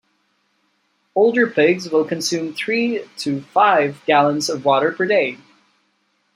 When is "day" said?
5.05-5.37